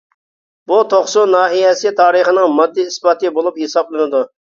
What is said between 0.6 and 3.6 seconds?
بۇ توقسۇ ناھىيەسى تارىخىنىڭ ماددىي ئىسپاتى